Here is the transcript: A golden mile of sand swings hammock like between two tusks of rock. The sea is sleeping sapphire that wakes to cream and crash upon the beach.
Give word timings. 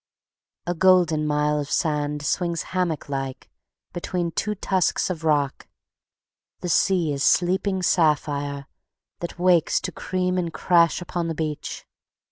A 0.65 0.73
golden 0.73 1.27
mile 1.27 1.59
of 1.59 1.69
sand 1.71 2.25
swings 2.25 2.63
hammock 2.73 3.07
like 3.07 3.51
between 3.93 4.31
two 4.31 4.55
tusks 4.55 5.11
of 5.11 5.23
rock. 5.23 5.67
The 6.61 6.69
sea 6.69 7.13
is 7.13 7.23
sleeping 7.23 7.83
sapphire 7.83 8.65
that 9.19 9.37
wakes 9.37 9.79
to 9.81 9.91
cream 9.91 10.39
and 10.39 10.51
crash 10.51 11.01
upon 11.03 11.27
the 11.27 11.35
beach. 11.35 11.85